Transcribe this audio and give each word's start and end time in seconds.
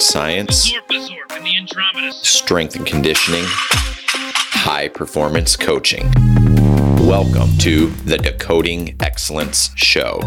sports 0.00 0.12
science, 0.12 0.72
strength 2.22 2.76
and 2.76 2.86
conditioning, 2.86 3.44
high 3.46 4.86
performance 4.88 5.56
coaching. 5.56 6.12
Welcome 7.00 7.56
to 7.58 7.88
the 8.04 8.18
Decoding 8.18 8.96
Excellence 9.00 9.70
Show. 9.74 10.20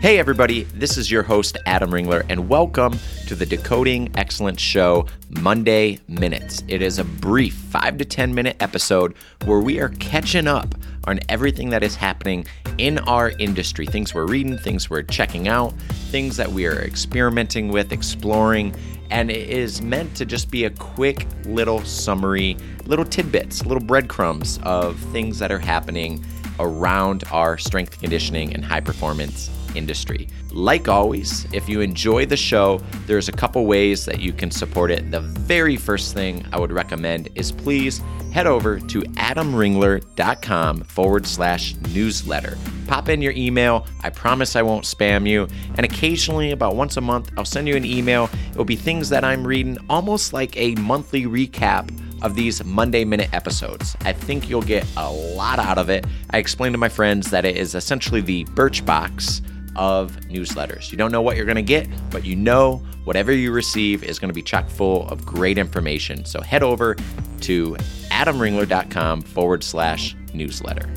Hey, 0.00 0.18
everybody, 0.18 0.62
this 0.64 0.96
is 0.96 1.10
your 1.10 1.22
host, 1.24 1.58
Adam 1.66 1.90
Ringler, 1.90 2.24
and 2.28 2.48
welcome 2.48 2.98
to 3.26 3.34
the 3.34 3.44
Decoding 3.44 4.10
Excellence 4.16 4.60
Show 4.60 5.06
Monday 5.28 5.98
Minutes. 6.06 6.62
It 6.68 6.80
is 6.80 6.98
a 6.98 7.04
brief 7.04 7.54
five 7.54 7.98
to 7.98 8.04
10 8.04 8.34
minute 8.34 8.56
episode 8.60 9.16
where 9.44 9.60
we 9.60 9.80
are 9.80 9.88
catching 9.88 10.46
up 10.46 10.74
on 11.06 11.20
everything 11.28 11.70
that 11.70 11.82
is 11.82 11.96
happening 11.96 12.46
in 12.78 12.98
our 13.00 13.30
industry 13.38 13.86
things 13.86 14.14
we're 14.14 14.26
reading, 14.26 14.58
things 14.58 14.90
we're 14.90 15.02
checking 15.02 15.48
out, 15.48 15.72
things 16.10 16.36
that 16.36 16.50
we 16.50 16.66
are 16.66 16.80
experimenting 16.82 17.68
with, 17.68 17.92
exploring. 17.92 18.74
And 19.10 19.30
it 19.30 19.48
is 19.48 19.82
meant 19.82 20.16
to 20.16 20.24
just 20.24 20.50
be 20.50 20.64
a 20.64 20.70
quick 20.70 21.26
little 21.44 21.84
summary, 21.84 22.56
little 22.86 23.04
tidbits, 23.04 23.64
little 23.64 23.82
breadcrumbs 23.82 24.58
of 24.62 24.98
things 25.12 25.38
that 25.38 25.52
are 25.52 25.58
happening 25.58 26.24
around 26.58 27.24
our 27.30 27.58
strength 27.58 28.00
conditioning 28.00 28.52
and 28.54 28.64
high 28.64 28.80
performance 28.80 29.50
industry. 29.76 30.28
Like 30.50 30.88
always, 30.88 31.46
if 31.52 31.68
you 31.68 31.80
enjoy 31.80 32.26
the 32.26 32.36
show, 32.36 32.80
there's 33.06 33.28
a 33.28 33.32
couple 33.32 33.66
ways 33.66 34.04
that 34.06 34.20
you 34.20 34.32
can 34.32 34.50
support 34.50 34.90
it. 34.90 35.10
The 35.10 35.20
very 35.20 35.76
first 35.76 36.14
thing 36.14 36.44
I 36.52 36.58
would 36.58 36.72
recommend 36.72 37.28
is 37.34 37.52
please 37.52 38.00
head 38.32 38.46
over 38.46 38.78
to 38.78 39.02
adamringler.com 39.02 40.82
forward 40.84 41.26
slash 41.26 41.74
newsletter. 41.94 42.58
Pop 42.86 43.08
in 43.08 43.22
your 43.22 43.32
email. 43.32 43.86
I 44.02 44.10
promise 44.10 44.56
I 44.56 44.62
won't 44.62 44.84
spam 44.84 45.28
you. 45.28 45.48
And 45.76 45.84
occasionally, 45.84 46.50
about 46.52 46.76
once 46.76 46.96
a 46.96 47.00
month, 47.00 47.30
I'll 47.36 47.44
send 47.44 47.66
you 47.66 47.76
an 47.76 47.84
email. 47.84 48.28
It 48.50 48.56
will 48.56 48.64
be 48.64 48.76
things 48.76 49.08
that 49.08 49.24
I'm 49.24 49.46
reading, 49.46 49.78
almost 49.88 50.32
like 50.32 50.56
a 50.56 50.74
monthly 50.74 51.22
recap 51.22 51.90
of 52.22 52.34
these 52.34 52.64
Monday 52.64 53.04
Minute 53.04 53.32
episodes. 53.32 53.96
I 54.02 54.12
think 54.12 54.48
you'll 54.48 54.62
get 54.62 54.86
a 54.96 55.10
lot 55.10 55.58
out 55.58 55.78
of 55.78 55.88
it. 55.90 56.06
I 56.30 56.38
explained 56.38 56.74
to 56.74 56.78
my 56.78 56.88
friends 56.88 57.30
that 57.30 57.44
it 57.44 57.56
is 57.56 57.74
essentially 57.74 58.20
the 58.20 58.44
Birchbox 58.46 59.42
of 59.76 60.16
newsletters. 60.22 60.90
You 60.90 60.98
don't 60.98 61.12
know 61.12 61.22
what 61.22 61.36
you're 61.36 61.46
going 61.46 61.56
to 61.56 61.62
get, 61.62 61.88
but 62.10 62.24
you 62.24 62.34
know 62.34 62.78
whatever 63.04 63.32
you 63.32 63.52
receive 63.52 64.02
is 64.02 64.18
going 64.18 64.30
to 64.30 64.34
be 64.34 64.42
chock 64.42 64.68
full 64.68 65.08
of 65.08 65.24
great 65.24 65.58
information. 65.58 66.24
So 66.24 66.40
head 66.40 66.62
over 66.62 66.96
to 67.42 67.76
adamringler.com 68.10 69.22
forward 69.22 69.62
slash 69.62 70.16
newsletter. 70.34 70.88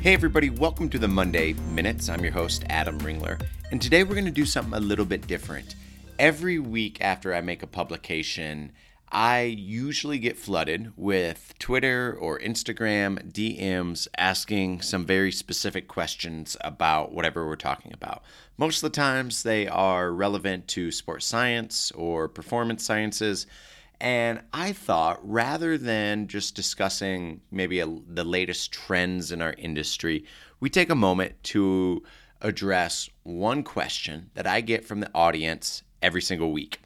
Hey, 0.00 0.14
everybody, 0.14 0.48
welcome 0.48 0.88
to 0.88 0.98
the 0.98 1.08
Monday 1.08 1.52
Minutes. 1.52 2.08
I'm 2.08 2.22
your 2.22 2.32
host, 2.32 2.64
Adam 2.70 2.98
Ringler, 3.00 3.40
and 3.70 3.82
today 3.82 4.02
we're 4.02 4.14
going 4.14 4.24
to 4.24 4.30
do 4.30 4.46
something 4.46 4.72
a 4.72 4.80
little 4.80 5.04
bit 5.04 5.26
different. 5.26 5.76
Every 6.18 6.58
week 6.58 7.02
after 7.02 7.34
I 7.34 7.42
make 7.42 7.62
a 7.62 7.66
publication, 7.66 8.72
I 9.12 9.42
usually 9.42 10.20
get 10.20 10.38
flooded 10.38 10.92
with 10.96 11.54
Twitter 11.58 12.16
or 12.20 12.38
Instagram 12.38 13.32
DMs 13.32 14.06
asking 14.16 14.82
some 14.82 15.04
very 15.04 15.32
specific 15.32 15.88
questions 15.88 16.56
about 16.60 17.12
whatever 17.12 17.44
we're 17.44 17.56
talking 17.56 17.92
about. 17.92 18.22
Most 18.56 18.76
of 18.84 18.92
the 18.92 18.96
times 18.96 19.42
they 19.42 19.66
are 19.66 20.12
relevant 20.12 20.68
to 20.68 20.92
sports 20.92 21.26
science 21.26 21.90
or 21.92 22.28
performance 22.28 22.84
sciences. 22.84 23.48
And 24.00 24.42
I 24.52 24.72
thought 24.72 25.18
rather 25.28 25.76
than 25.76 26.28
just 26.28 26.54
discussing 26.54 27.40
maybe 27.50 27.80
a, 27.80 27.86
the 27.86 28.24
latest 28.24 28.70
trends 28.70 29.32
in 29.32 29.42
our 29.42 29.54
industry, 29.54 30.24
we 30.60 30.70
take 30.70 30.88
a 30.88 30.94
moment 30.94 31.42
to 31.44 32.04
address 32.42 33.10
one 33.24 33.64
question 33.64 34.30
that 34.34 34.46
I 34.46 34.60
get 34.60 34.84
from 34.84 35.00
the 35.00 35.10
audience 35.14 35.82
every 36.00 36.22
single 36.22 36.52
week. 36.52 36.80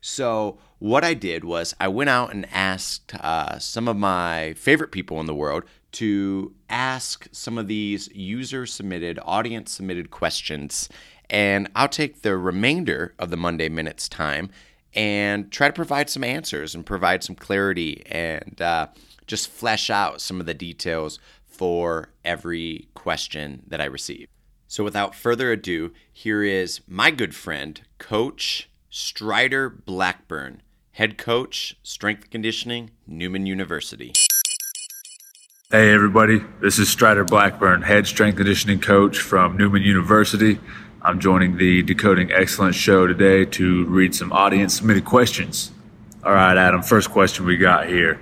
So, 0.00 0.58
what 0.78 1.04
I 1.04 1.14
did 1.14 1.44
was 1.44 1.74
I 1.80 1.88
went 1.88 2.10
out 2.10 2.32
and 2.32 2.46
asked 2.52 3.14
uh, 3.16 3.58
some 3.58 3.88
of 3.88 3.96
my 3.96 4.54
favorite 4.54 4.92
people 4.92 5.18
in 5.20 5.26
the 5.26 5.34
world 5.34 5.64
to 5.92 6.54
ask 6.68 7.26
some 7.32 7.58
of 7.58 7.66
these 7.66 8.08
user 8.14 8.66
submitted, 8.66 9.18
audience 9.24 9.72
submitted 9.72 10.10
questions. 10.10 10.88
And 11.30 11.68
I'll 11.74 11.88
take 11.88 12.22
the 12.22 12.36
remainder 12.36 13.14
of 13.18 13.30
the 13.30 13.36
Monday 13.36 13.68
Minutes 13.68 14.08
time 14.08 14.50
and 14.94 15.50
try 15.50 15.66
to 15.66 15.72
provide 15.72 16.08
some 16.08 16.24
answers 16.24 16.74
and 16.74 16.86
provide 16.86 17.22
some 17.22 17.34
clarity 17.34 18.02
and 18.06 18.60
uh, 18.62 18.88
just 19.26 19.48
flesh 19.48 19.90
out 19.90 20.20
some 20.20 20.40
of 20.40 20.46
the 20.46 20.54
details 20.54 21.18
for 21.44 22.10
every 22.24 22.88
question 22.94 23.62
that 23.66 23.80
I 23.80 23.86
receive. 23.86 24.28
So, 24.68 24.84
without 24.84 25.14
further 25.14 25.50
ado, 25.50 25.92
here 26.12 26.42
is 26.42 26.82
my 26.86 27.10
good 27.10 27.34
friend, 27.34 27.80
Coach 27.98 28.68
Strider 28.90 29.68
Blackburn, 29.68 30.62
head 30.92 31.18
coach, 31.18 31.76
strength 31.82 32.30
conditioning, 32.30 32.90
Newman 33.06 33.44
University. 33.44 34.14
Hey, 35.70 35.92
everybody. 35.92 36.40
This 36.62 36.78
is 36.78 36.88
Strider 36.88 37.24
Blackburn, 37.24 37.82
head 37.82 38.06
strength 38.06 38.36
conditioning 38.36 38.80
coach 38.80 39.18
from 39.18 39.58
Newman 39.58 39.82
University. 39.82 40.58
I'm 41.02 41.20
joining 41.20 41.58
the 41.58 41.82
Decoding 41.82 42.32
Excellence 42.32 42.76
show 42.76 43.06
today 43.06 43.44
to 43.44 43.84
read 43.84 44.14
some 44.14 44.32
audience 44.32 44.76
submitted 44.76 45.04
questions. 45.04 45.70
All 46.24 46.32
right, 46.32 46.56
Adam, 46.56 46.80
first 46.80 47.10
question 47.10 47.44
we 47.44 47.58
got 47.58 47.88
here. 47.88 48.18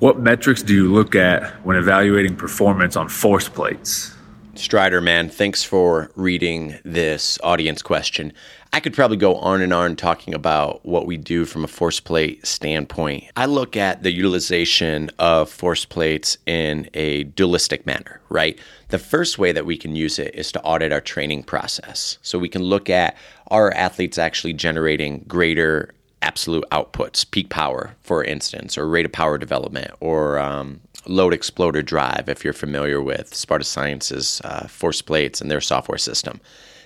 What 0.00 0.18
metrics 0.18 0.64
do 0.64 0.74
you 0.74 0.92
look 0.92 1.14
at 1.14 1.52
when 1.64 1.76
evaluating 1.76 2.34
performance 2.34 2.96
on 2.96 3.08
force 3.08 3.48
plates? 3.48 4.16
Strider, 4.54 5.00
man, 5.00 5.30
thanks 5.30 5.64
for 5.64 6.10
reading 6.16 6.78
this 6.84 7.38
audience 7.42 7.80
question. 7.80 8.32
I 8.74 8.80
could 8.80 8.94
probably 8.94 9.18
go 9.18 9.36
on 9.36 9.60
and 9.60 9.74
on 9.74 9.96
talking 9.96 10.32
about 10.32 10.82
what 10.86 11.04
we 11.04 11.18
do 11.18 11.44
from 11.44 11.62
a 11.62 11.68
force 11.68 12.00
plate 12.00 12.46
standpoint. 12.46 13.24
I 13.36 13.44
look 13.44 13.76
at 13.76 14.02
the 14.02 14.10
utilization 14.10 15.10
of 15.18 15.50
force 15.50 15.84
plates 15.84 16.38
in 16.46 16.88
a 16.94 17.24
dualistic 17.24 17.84
manner, 17.84 18.22
right? 18.30 18.58
The 18.88 18.98
first 18.98 19.38
way 19.38 19.52
that 19.52 19.66
we 19.66 19.76
can 19.76 19.94
use 19.94 20.18
it 20.18 20.34
is 20.34 20.50
to 20.52 20.62
audit 20.62 20.90
our 20.90 21.02
training 21.02 21.42
process. 21.42 22.16
So 22.22 22.38
we 22.38 22.48
can 22.48 22.62
look 22.62 22.88
at 22.88 23.14
our 23.48 23.74
athletes 23.74 24.16
actually 24.16 24.54
generating 24.54 25.26
greater 25.28 25.92
absolute 26.22 26.64
outputs, 26.72 27.30
peak 27.30 27.50
power, 27.50 27.94
for 28.00 28.24
instance, 28.24 28.78
or 28.78 28.88
rate 28.88 29.04
of 29.04 29.12
power 29.12 29.36
development, 29.36 29.90
or 30.00 30.38
um, 30.38 30.80
load 31.04 31.34
exploder 31.34 31.82
drive, 31.82 32.26
if 32.26 32.42
you're 32.42 32.54
familiar 32.54 33.02
with 33.02 33.34
Sparta 33.34 33.64
Science's 33.64 34.40
uh, 34.44 34.66
force 34.66 35.02
plates 35.02 35.42
and 35.42 35.50
their 35.50 35.60
software 35.60 35.98
system. 35.98 36.40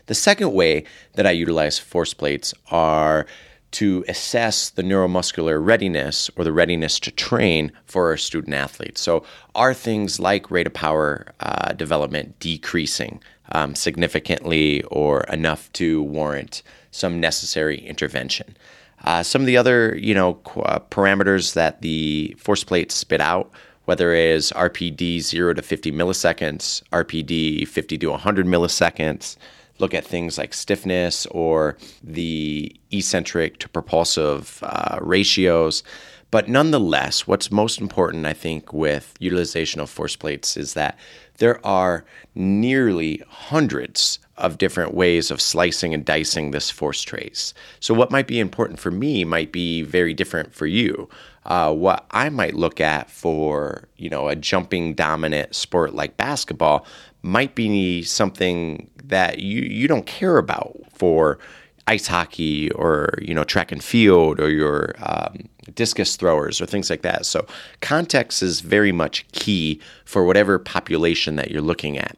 The 0.06 0.14
second 0.14 0.52
way 0.52 0.84
that 1.14 1.26
I 1.26 1.32
utilize 1.32 1.78
force 1.78 2.14
plates 2.14 2.54
are 2.70 3.26
to 3.72 4.04
assess 4.08 4.70
the 4.70 4.82
neuromuscular 4.82 5.64
readiness 5.64 6.30
or 6.36 6.44
the 6.44 6.52
readiness 6.52 6.98
to 7.00 7.10
train 7.10 7.72
for 7.84 8.08
our 8.08 8.16
student 8.16 8.54
athletes. 8.54 9.00
So, 9.00 9.24
are 9.54 9.74
things 9.74 10.18
like 10.20 10.50
rate 10.50 10.66
of 10.66 10.72
power 10.72 11.26
uh, 11.40 11.72
development 11.72 12.38
decreasing 12.38 13.20
um, 13.52 13.74
significantly 13.74 14.82
or 14.84 15.24
enough 15.24 15.70
to 15.74 16.02
warrant 16.02 16.62
some 16.90 17.20
necessary 17.20 17.78
intervention? 17.78 18.56
Uh, 19.04 19.22
some 19.22 19.42
of 19.42 19.46
the 19.46 19.56
other, 19.56 19.96
you 19.96 20.14
know, 20.14 20.34
qu- 20.34 20.62
uh, 20.62 20.78
parameters 20.90 21.52
that 21.54 21.82
the 21.82 22.34
force 22.38 22.64
plates 22.64 22.94
spit 22.94 23.20
out, 23.20 23.50
whether 23.84 24.14
it 24.14 24.30
is 24.30 24.52
RPD 24.52 25.20
0 25.20 25.54
to 25.54 25.62
50 25.62 25.92
milliseconds, 25.92 26.82
RPD 26.92 27.68
50 27.68 27.98
to 27.98 28.10
100 28.10 28.46
milliseconds, 28.46 29.36
look 29.78 29.94
at 29.94 30.04
things 30.04 30.38
like 30.38 30.54
stiffness 30.54 31.26
or 31.26 31.76
the 32.02 32.74
eccentric 32.90 33.58
to 33.58 33.68
propulsive 33.68 34.60
uh, 34.62 34.98
ratios. 35.00 35.82
But 36.30 36.48
nonetheless, 36.48 37.26
what's 37.26 37.52
most 37.52 37.80
important, 37.80 38.26
I 38.26 38.32
think, 38.32 38.72
with 38.72 39.14
utilization 39.20 39.80
of 39.80 39.88
force 39.88 40.16
plates 40.16 40.56
is 40.56 40.74
that 40.74 40.98
there 41.38 41.64
are 41.64 42.04
nearly 42.34 43.22
hundreds 43.28 44.18
of 44.36 44.58
different 44.58 44.92
ways 44.92 45.30
of 45.30 45.40
slicing 45.40 45.94
and 45.94 46.04
dicing 46.04 46.50
this 46.50 46.70
force 46.70 47.02
trace. 47.02 47.54
So, 47.80 47.94
what 47.94 48.10
might 48.10 48.26
be 48.26 48.40
important 48.40 48.78
for 48.80 48.90
me 48.90 49.24
might 49.24 49.52
be 49.52 49.82
very 49.82 50.14
different 50.14 50.54
for 50.54 50.66
you. 50.66 51.08
Uh, 51.44 51.72
what 51.72 52.04
I 52.10 52.28
might 52.28 52.54
look 52.54 52.80
at 52.80 53.10
for 53.10 53.88
you 53.96 54.10
know 54.10 54.28
a 54.28 54.36
jumping 54.36 54.94
dominant 54.94 55.54
sport 55.54 55.94
like 55.94 56.16
basketball 56.16 56.86
might 57.26 57.54
be 57.54 58.02
something 58.02 58.88
that 59.04 59.40
you 59.40 59.62
you 59.62 59.88
don't 59.88 60.06
care 60.06 60.38
about 60.38 60.76
for 60.92 61.38
ice 61.86 62.06
hockey 62.06 62.70
or 62.72 63.10
you 63.20 63.34
know 63.34 63.44
track 63.44 63.70
and 63.72 63.82
field 63.82 64.40
or 64.40 64.50
your 64.50 64.94
um, 64.98 65.48
discus 65.74 66.16
throwers 66.16 66.60
or 66.60 66.66
things 66.66 66.90
like 66.90 67.02
that. 67.02 67.26
So 67.26 67.46
context 67.80 68.42
is 68.42 68.60
very 68.60 68.92
much 68.92 69.26
key 69.32 69.80
for 70.04 70.24
whatever 70.24 70.58
population 70.58 71.36
that 71.36 71.50
you're 71.50 71.62
looking 71.62 71.98
at. 71.98 72.16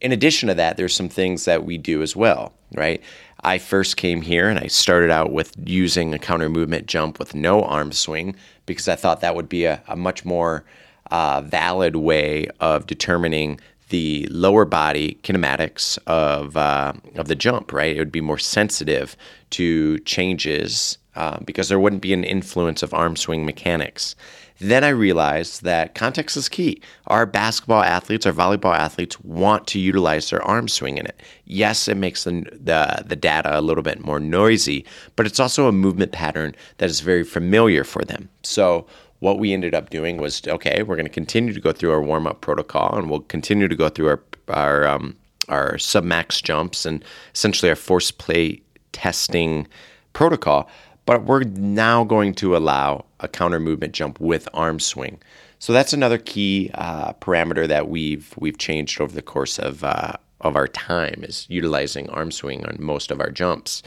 In 0.00 0.12
addition 0.12 0.48
to 0.48 0.54
that, 0.54 0.76
there's 0.76 0.94
some 0.94 1.10
things 1.10 1.44
that 1.44 1.64
we 1.64 1.76
do 1.76 2.00
as 2.00 2.16
well, 2.16 2.54
right? 2.74 3.02
I 3.42 3.58
first 3.58 3.96
came 3.96 4.22
here 4.22 4.48
and 4.48 4.58
I 4.58 4.66
started 4.66 5.10
out 5.10 5.32
with 5.32 5.52
using 5.64 6.14
a 6.14 6.18
counter 6.18 6.48
movement 6.48 6.86
jump 6.86 7.18
with 7.18 7.34
no 7.34 7.62
arm 7.62 7.92
swing 7.92 8.34
because 8.66 8.88
I 8.88 8.96
thought 8.96 9.20
that 9.20 9.34
would 9.34 9.48
be 9.48 9.64
a, 9.64 9.82
a 9.88 9.96
much 9.96 10.24
more 10.24 10.64
uh, 11.10 11.42
valid 11.42 11.96
way 11.96 12.46
of 12.60 12.86
determining 12.86 13.60
the 13.90 14.26
lower 14.30 14.64
body 14.64 15.18
kinematics 15.22 15.98
of 16.06 16.56
uh, 16.56 16.92
of 17.16 17.28
the 17.28 17.36
jump. 17.36 17.72
Right, 17.72 17.94
it 17.94 17.98
would 17.98 18.12
be 18.12 18.20
more 18.20 18.38
sensitive 18.38 19.16
to 19.50 19.98
changes 20.00 20.98
uh, 21.14 21.38
because 21.44 21.68
there 21.68 21.80
wouldn't 21.80 22.02
be 22.02 22.12
an 22.12 22.24
influence 22.24 22.82
of 22.82 22.94
arm 22.94 23.16
swing 23.16 23.44
mechanics. 23.44 24.16
Then 24.60 24.84
I 24.84 24.90
realized 24.90 25.62
that 25.62 25.94
context 25.94 26.36
is 26.36 26.48
key. 26.48 26.82
Our 27.06 27.24
basketball 27.24 27.82
athletes, 27.82 28.26
our 28.26 28.32
volleyball 28.32 28.76
athletes 28.76 29.18
want 29.20 29.66
to 29.68 29.78
utilize 29.78 30.28
their 30.28 30.42
arm 30.42 30.68
swing 30.68 30.98
in 30.98 31.06
it. 31.06 31.18
Yes, 31.46 31.88
it 31.88 31.96
makes 31.96 32.24
the, 32.24 32.44
the, 32.52 33.02
the 33.06 33.16
data 33.16 33.58
a 33.58 33.62
little 33.62 33.82
bit 33.82 34.04
more 34.04 34.20
noisy, 34.20 34.84
but 35.16 35.24
it's 35.26 35.40
also 35.40 35.66
a 35.66 35.72
movement 35.72 36.12
pattern 36.12 36.54
that 36.76 36.90
is 36.90 37.00
very 37.00 37.24
familiar 37.24 37.84
for 37.84 38.04
them. 38.04 38.28
So 38.42 38.86
what 39.20 39.38
we 39.38 39.52
ended 39.52 39.74
up 39.74 39.90
doing 39.90 40.16
was 40.16 40.46
okay, 40.46 40.82
we're 40.82 40.96
going 40.96 41.06
to 41.06 41.12
continue 41.12 41.52
to 41.52 41.60
go 41.60 41.72
through 41.72 41.92
our 41.92 42.02
warm 42.02 42.26
up 42.26 42.40
protocol 42.40 42.96
and 42.98 43.08
we'll 43.08 43.20
continue 43.20 43.68
to 43.68 43.76
go 43.76 43.88
through 43.88 44.08
our, 44.08 44.22
our, 44.48 44.86
um, 44.86 45.16
our 45.48 45.74
submax 45.74 46.42
jumps 46.42 46.84
and 46.84 47.04
essentially 47.34 47.70
our 47.70 47.76
force 47.76 48.10
plate 48.10 48.64
testing 48.92 49.68
protocol. 50.12 50.68
But 51.06 51.24
we're 51.24 51.44
now 51.44 52.04
going 52.04 52.34
to 52.36 52.56
allow 52.56 53.04
a 53.20 53.28
counter 53.28 53.60
movement 53.60 53.92
jump 53.92 54.20
with 54.20 54.48
arm 54.54 54.80
swing. 54.80 55.20
So 55.58 55.72
that's 55.72 55.92
another 55.92 56.18
key 56.18 56.70
uh, 56.74 57.12
parameter 57.14 57.68
that 57.68 57.88
we've 57.88 58.32
we've 58.38 58.56
changed 58.56 59.00
over 59.00 59.14
the 59.14 59.22
course 59.22 59.58
of 59.58 59.84
uh, 59.84 60.12
of 60.40 60.56
our 60.56 60.68
time 60.68 61.22
is 61.22 61.46
utilizing 61.50 62.08
arm 62.10 62.30
swing 62.30 62.64
on 62.64 62.76
most 62.78 63.10
of 63.10 63.20
our 63.20 63.30
jumps. 63.30 63.82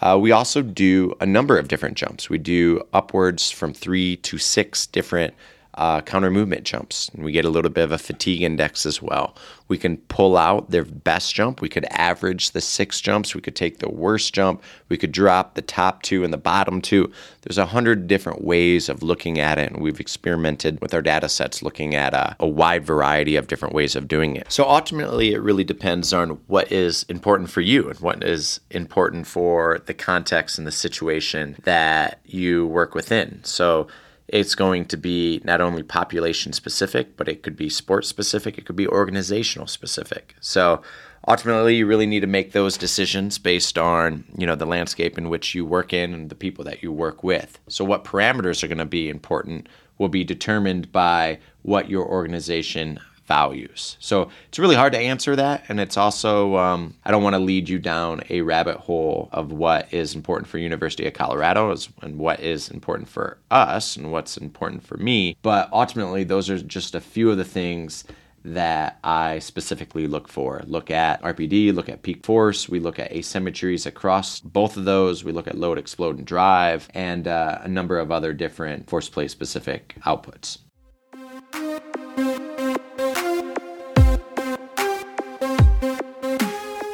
Uh, 0.00 0.18
we 0.20 0.30
also 0.30 0.62
do 0.62 1.14
a 1.20 1.26
number 1.26 1.58
of 1.58 1.68
different 1.68 1.96
jumps. 1.96 2.30
We 2.30 2.38
do 2.38 2.86
upwards 2.92 3.50
from 3.50 3.72
three 3.72 4.16
to 4.18 4.38
six 4.38 4.86
different 4.86 5.34
uh, 5.78 6.00
counter 6.00 6.30
movement 6.30 6.64
jumps. 6.64 7.08
And 7.10 7.24
we 7.24 7.30
get 7.30 7.44
a 7.44 7.50
little 7.50 7.70
bit 7.70 7.84
of 7.84 7.92
a 7.92 7.98
fatigue 7.98 8.42
index 8.42 8.84
as 8.84 9.00
well. 9.00 9.36
We 9.68 9.78
can 9.78 9.98
pull 9.98 10.36
out 10.36 10.70
their 10.70 10.84
best 10.84 11.34
jump. 11.34 11.60
We 11.60 11.68
could 11.68 11.86
average 11.90 12.50
the 12.50 12.60
six 12.60 13.00
jumps. 13.00 13.32
We 13.32 13.40
could 13.40 13.54
take 13.54 13.78
the 13.78 13.88
worst 13.88 14.34
jump. 14.34 14.60
We 14.88 14.96
could 14.96 15.12
drop 15.12 15.54
the 15.54 15.62
top 15.62 16.02
two 16.02 16.24
and 16.24 16.32
the 16.32 16.38
bottom 16.38 16.80
two. 16.80 17.12
There's 17.42 17.58
a 17.58 17.66
hundred 17.66 18.08
different 18.08 18.42
ways 18.42 18.88
of 18.88 19.04
looking 19.04 19.38
at 19.38 19.58
it, 19.58 19.70
and 19.70 19.80
we've 19.80 20.00
experimented 20.00 20.80
with 20.80 20.92
our 20.94 21.02
data 21.02 21.28
sets 21.28 21.62
looking 21.62 21.94
at 21.94 22.12
a, 22.12 22.34
a 22.40 22.48
wide 22.48 22.84
variety 22.84 23.36
of 23.36 23.46
different 23.46 23.74
ways 23.74 23.94
of 23.94 24.08
doing 24.08 24.34
it. 24.34 24.50
So 24.50 24.64
ultimately, 24.64 25.32
it 25.32 25.40
really 25.40 25.64
depends 25.64 26.12
on 26.12 26.30
what 26.48 26.72
is 26.72 27.04
important 27.08 27.50
for 27.50 27.60
you 27.60 27.88
and 27.88 28.00
what 28.00 28.24
is 28.24 28.58
important 28.70 29.28
for 29.28 29.80
the 29.86 29.94
context 29.94 30.58
and 30.58 30.66
the 30.66 30.72
situation 30.72 31.56
that 31.62 32.18
you 32.24 32.66
work 32.66 32.96
within. 32.96 33.44
So 33.44 33.86
it's 34.28 34.54
going 34.54 34.84
to 34.86 34.96
be 34.96 35.40
not 35.44 35.60
only 35.60 35.82
population 35.82 36.52
specific, 36.52 37.16
but 37.16 37.28
it 37.28 37.42
could 37.42 37.56
be 37.56 37.68
sport 37.68 38.04
specific, 38.04 38.58
it 38.58 38.66
could 38.66 38.76
be 38.76 38.86
organizational 38.86 39.66
specific. 39.66 40.34
So 40.40 40.82
ultimately 41.26 41.76
you 41.76 41.86
really 41.86 42.06
need 42.06 42.20
to 42.20 42.26
make 42.26 42.52
those 42.52 42.76
decisions 42.76 43.38
based 43.38 43.78
on, 43.78 44.24
you 44.36 44.46
know, 44.46 44.54
the 44.54 44.66
landscape 44.66 45.16
in 45.16 45.30
which 45.30 45.54
you 45.54 45.64
work 45.64 45.92
in 45.92 46.12
and 46.12 46.28
the 46.28 46.34
people 46.34 46.64
that 46.64 46.82
you 46.82 46.92
work 46.92 47.24
with. 47.24 47.58
So 47.68 47.84
what 47.84 48.04
parameters 48.04 48.62
are 48.62 48.68
going 48.68 48.78
to 48.78 48.84
be 48.84 49.08
important 49.08 49.68
will 49.96 50.08
be 50.08 50.24
determined 50.24 50.92
by 50.92 51.38
what 51.62 51.90
your 51.90 52.06
organization 52.06 53.00
values. 53.28 53.96
So 54.00 54.30
it's 54.48 54.58
really 54.58 54.74
hard 54.74 54.94
to 54.94 54.98
answer 54.98 55.36
that. 55.36 55.64
And 55.68 55.78
it's 55.78 55.96
also, 55.96 56.56
um, 56.56 56.94
I 57.04 57.10
don't 57.10 57.22
want 57.22 57.34
to 57.34 57.38
lead 57.40 57.68
you 57.68 57.78
down 57.78 58.22
a 58.30 58.40
rabbit 58.40 58.78
hole 58.78 59.28
of 59.32 59.52
what 59.52 59.92
is 59.92 60.14
important 60.14 60.48
for 60.48 60.58
University 60.58 61.06
of 61.06 61.12
Colorado 61.12 61.76
and 62.02 62.18
what 62.18 62.40
is 62.40 62.70
important 62.70 63.08
for 63.08 63.38
us 63.50 63.96
and 63.96 64.10
what's 64.10 64.38
important 64.38 64.82
for 64.82 64.96
me. 64.96 65.36
But 65.42 65.68
ultimately, 65.72 66.24
those 66.24 66.50
are 66.50 66.58
just 66.58 66.94
a 66.94 67.00
few 67.00 67.30
of 67.30 67.36
the 67.36 67.44
things 67.44 68.04
that 68.44 68.98
I 69.04 69.40
specifically 69.40 70.06
look 70.06 70.28
for. 70.28 70.62
Look 70.66 70.90
at 70.90 71.20
RPD, 71.22 71.74
look 71.74 71.88
at 71.88 72.02
peak 72.02 72.24
force, 72.24 72.68
we 72.68 72.80
look 72.80 72.98
at 72.98 73.12
asymmetries 73.12 73.84
across 73.84 74.40
both 74.40 74.76
of 74.76 74.84
those, 74.84 75.24
we 75.24 75.32
look 75.32 75.48
at 75.48 75.58
load, 75.58 75.76
explode, 75.76 76.16
and 76.16 76.26
drive, 76.26 76.88
and 76.94 77.28
uh, 77.28 77.58
a 77.62 77.68
number 77.68 77.98
of 77.98 78.10
other 78.10 78.32
different 78.32 78.88
force 78.88 79.08
plate 79.08 79.30
specific 79.30 79.96
outputs. 80.06 80.58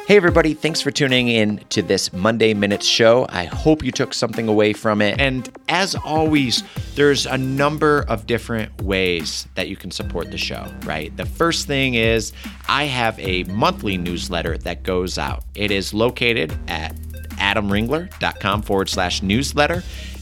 Hey, 0.07 0.17
everybody, 0.17 0.53
thanks 0.53 0.81
for 0.81 0.91
tuning 0.91 1.29
in 1.29 1.57
to 1.69 1.81
this 1.81 2.13
Monday 2.13 2.53
Minutes 2.53 2.85
show. 2.85 3.25
I 3.29 3.45
hope 3.45 3.83
you 3.83 3.91
took 3.91 4.13
something 4.13 4.47
away 4.47 4.71
from 4.71 5.01
it. 5.01 5.19
And 5.19 5.49
as 5.67 5.95
always, 5.95 6.61
there's 6.93 7.25
a 7.25 7.39
number 7.39 8.05
of 8.07 8.27
different 8.27 8.83
ways 8.83 9.47
that 9.55 9.67
you 9.67 9.75
can 9.75 9.89
support 9.89 10.29
the 10.29 10.37
show, 10.37 10.71
right? 10.83 11.15
The 11.17 11.25
first 11.25 11.65
thing 11.65 11.95
is 11.95 12.33
I 12.69 12.83
have 12.83 13.19
a 13.19 13.45
monthly 13.45 13.97
newsletter 13.97 14.59
that 14.59 14.83
goes 14.83 15.17
out. 15.17 15.43
It 15.55 15.71
is 15.71 15.91
located 15.91 16.55
at 16.67 16.95
adamringler.com 17.39 18.61
forward 18.61 18.89
slash 18.89 19.23
newsletter. 19.23 19.81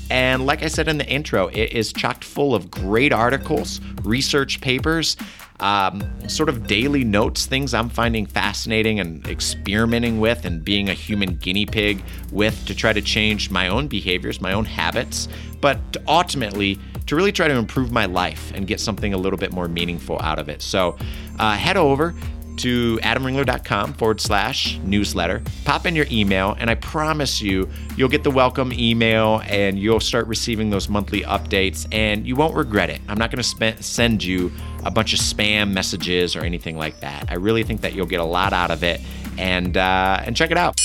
And 0.09 0.45
like 0.45 0.63
I 0.63 0.67
said 0.67 0.87
in 0.87 0.97
the 0.97 1.07
intro, 1.07 1.47
it 1.47 1.73
is 1.73 1.91
chocked 1.91 2.23
full 2.23 2.55
of 2.55 2.71
great 2.71 3.11
articles, 3.11 3.81
research 4.03 4.61
papers, 4.61 5.17
um, 5.59 6.03
sort 6.27 6.49
of 6.49 6.67
daily 6.67 7.03
notes, 7.03 7.45
things 7.45 7.73
I'm 7.73 7.89
finding 7.89 8.25
fascinating 8.25 8.99
and 8.99 9.25
experimenting 9.27 10.19
with 10.19 10.45
and 10.45 10.63
being 10.63 10.89
a 10.89 10.93
human 10.93 11.35
guinea 11.35 11.65
pig 11.65 12.03
with 12.31 12.65
to 12.65 12.75
try 12.75 12.93
to 12.93 13.01
change 13.01 13.49
my 13.49 13.67
own 13.67 13.87
behaviors, 13.87 14.41
my 14.41 14.53
own 14.53 14.65
habits, 14.65 15.27
but 15.61 15.79
ultimately 16.07 16.79
to 17.05 17.15
really 17.15 17.31
try 17.31 17.47
to 17.47 17.55
improve 17.55 17.91
my 17.91 18.05
life 18.05 18.51
and 18.55 18.67
get 18.67 18.79
something 18.79 19.13
a 19.13 19.17
little 19.17 19.37
bit 19.37 19.51
more 19.51 19.67
meaningful 19.67 20.19
out 20.21 20.39
of 20.39 20.49
it. 20.49 20.61
So 20.61 20.97
uh, 21.39 21.55
head 21.55 21.77
over 21.77 22.13
to 22.57 22.97
adamringler.com 23.03 23.93
forward 23.93 24.21
slash 24.21 24.77
newsletter. 24.83 25.41
Pop 25.65 25.85
in 25.85 25.95
your 25.95 26.05
email, 26.11 26.55
and 26.59 26.69
I 26.69 26.75
promise 26.75 27.41
you, 27.41 27.69
you'll 27.97 28.09
get 28.09 28.23
the 28.23 28.31
welcome 28.31 28.71
email 28.73 29.41
and 29.45 29.77
you'll 29.79 29.99
start 29.99 30.27
receiving 30.27 30.69
those 30.69 30.89
monthly 30.89 31.21
updates, 31.21 31.87
and 31.91 32.27
you 32.27 32.35
won't 32.35 32.55
regret 32.55 32.89
it. 32.89 33.01
I'm 33.07 33.17
not 33.17 33.31
going 33.31 33.41
to 33.41 33.43
sp- 33.43 33.81
send 33.81 34.23
you 34.23 34.51
a 34.85 34.91
bunch 34.91 35.13
of 35.13 35.19
spam 35.19 35.71
messages 35.71 36.35
or 36.35 36.41
anything 36.41 36.77
like 36.77 36.99
that. 36.99 37.25
I 37.29 37.35
really 37.35 37.63
think 37.63 37.81
that 37.81 37.93
you'll 37.93 38.05
get 38.05 38.19
a 38.19 38.25
lot 38.25 38.53
out 38.53 38.71
of 38.71 38.83
it, 38.83 39.01
and 39.37 39.77
uh, 39.77 40.21
and 40.25 40.35
check 40.35 40.51
it 40.51 40.57
out. 40.57 40.79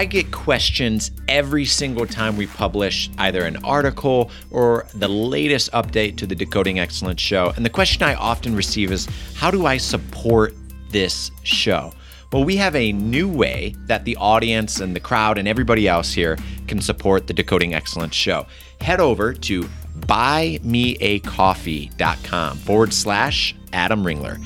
I 0.00 0.06
get 0.06 0.32
questions 0.32 1.10
every 1.28 1.66
single 1.66 2.06
time 2.06 2.38
we 2.38 2.46
publish 2.46 3.10
either 3.18 3.44
an 3.44 3.62
article 3.62 4.30
or 4.50 4.86
the 4.94 5.08
latest 5.08 5.70
update 5.72 6.16
to 6.16 6.26
the 6.26 6.34
Decoding 6.34 6.78
Excellence 6.78 7.20
show. 7.20 7.52
And 7.54 7.66
the 7.66 7.70
question 7.70 8.02
I 8.02 8.14
often 8.14 8.56
receive 8.56 8.92
is 8.92 9.06
how 9.34 9.50
do 9.50 9.66
I 9.66 9.76
support 9.76 10.54
this 10.88 11.30
show? 11.42 11.92
Well, 12.32 12.44
we 12.44 12.56
have 12.56 12.74
a 12.74 12.92
new 12.92 13.28
way 13.28 13.74
that 13.88 14.06
the 14.06 14.16
audience 14.16 14.80
and 14.80 14.96
the 14.96 15.00
crowd 15.00 15.36
and 15.36 15.46
everybody 15.46 15.86
else 15.86 16.14
here 16.14 16.38
can 16.66 16.80
support 16.80 17.26
the 17.26 17.34
Decoding 17.34 17.74
Excellence 17.74 18.14
show. 18.14 18.46
Head 18.80 19.00
over 19.00 19.34
to 19.34 19.68
buymeacoffee.com 19.98 22.56
forward 22.56 22.94
slash 22.94 23.54
Adam 23.74 24.02
Ringler 24.02 24.42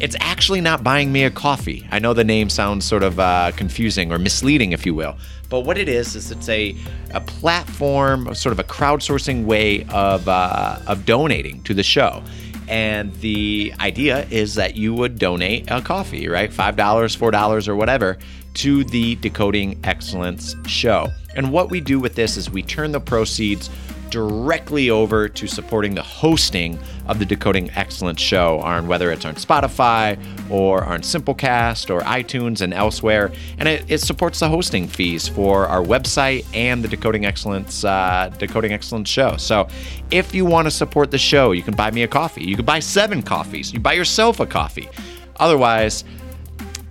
it's 0.00 0.16
actually 0.20 0.60
not 0.60 0.82
buying 0.82 1.12
me 1.12 1.24
a 1.24 1.30
coffee. 1.30 1.86
I 1.90 1.98
know 1.98 2.14
the 2.14 2.24
name 2.24 2.50
sounds 2.50 2.84
sort 2.84 3.02
of 3.02 3.18
uh, 3.18 3.52
confusing 3.56 4.12
or 4.12 4.18
misleading, 4.18 4.72
if 4.72 4.86
you 4.86 4.94
will. 4.94 5.16
But 5.48 5.60
what 5.60 5.78
it 5.78 5.88
is 5.88 6.14
is 6.14 6.30
it's 6.30 6.48
a, 6.48 6.76
a 7.12 7.20
platform, 7.20 8.34
sort 8.34 8.52
of 8.52 8.58
a 8.58 8.64
crowdsourcing 8.64 9.44
way 9.44 9.84
of 9.90 10.28
uh, 10.28 10.78
of 10.86 11.06
donating 11.06 11.62
to 11.62 11.74
the 11.74 11.82
show. 11.82 12.22
And 12.68 13.14
the 13.16 13.72
idea 13.80 14.26
is 14.30 14.54
that 14.56 14.76
you 14.76 14.92
would 14.92 15.18
donate 15.18 15.70
a 15.70 15.80
coffee, 15.80 16.28
right? 16.28 16.50
$5, 16.50 16.76
$4, 16.76 17.68
or 17.68 17.76
whatever, 17.76 18.18
to 18.54 18.84
the 18.84 19.14
Decoding 19.16 19.80
Excellence 19.84 20.54
show. 20.66 21.08
And 21.34 21.50
what 21.50 21.70
we 21.70 21.80
do 21.80 21.98
with 21.98 22.14
this 22.14 22.36
is 22.36 22.50
we 22.50 22.62
turn 22.62 22.92
the 22.92 23.00
proceeds 23.00 23.70
directly 24.10 24.90
over 24.90 25.28
to 25.28 25.46
supporting 25.46 25.94
the 25.94 26.02
hosting 26.02 26.78
of 27.06 27.18
the 27.18 27.24
Decoding 27.24 27.70
Excellence 27.74 28.20
show 28.20 28.60
on 28.60 28.86
whether 28.86 29.10
it's 29.10 29.24
on 29.24 29.34
Spotify 29.34 30.18
or 30.50 30.84
on 30.84 31.00
Simplecast 31.00 31.90
or 31.90 32.00
iTunes 32.02 32.60
and 32.60 32.74
elsewhere. 32.74 33.32
And 33.58 33.68
it, 33.68 33.84
it 33.88 33.98
supports 33.98 34.40
the 34.40 34.48
hosting 34.48 34.86
fees 34.86 35.28
for 35.28 35.66
our 35.66 35.82
website 35.82 36.44
and 36.54 36.82
the 36.82 36.88
Decoding 36.88 37.24
Excellence 37.24 37.84
uh, 37.84 38.32
Decoding 38.38 38.72
Excellence 38.72 39.08
show. 39.08 39.36
So 39.36 39.68
if 40.10 40.34
you 40.34 40.44
want 40.44 40.66
to 40.66 40.70
support 40.70 41.10
the 41.10 41.18
show, 41.18 41.52
you 41.52 41.62
can 41.62 41.74
buy 41.74 41.90
me 41.90 42.02
a 42.02 42.08
coffee. 42.08 42.44
You 42.44 42.56
can 42.56 42.64
buy 42.64 42.80
seven 42.80 43.22
coffees. 43.22 43.72
You 43.72 43.80
buy 43.80 43.94
yourself 43.94 44.40
a 44.40 44.46
coffee. 44.46 44.88
Otherwise, 45.36 46.04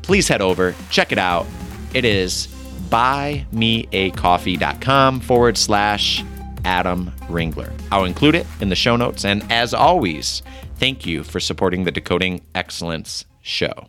please 0.02 0.28
head 0.28 0.42
over, 0.42 0.74
check 0.90 1.12
it 1.12 1.18
out. 1.18 1.46
It 1.94 2.06
is 2.06 2.48
buymeacoffee.com 2.90 5.20
forward 5.20 5.58
slash 5.58 6.24
Adam 6.68 7.12
Ringler. 7.30 7.72
I'll 7.94 8.04
include 8.04 8.36
it 8.36 8.46
in 8.60 8.68
the 8.68 8.76
show 8.76 8.98
notes. 8.98 9.24
And 9.24 9.50
as 9.50 9.74
always, 9.74 10.44
thank 10.76 11.06
you 11.06 11.24
for 11.24 11.40
supporting 11.40 11.86
the 11.86 11.92
Decoding 11.92 12.42
Excellence 12.54 13.24
show. 13.42 13.88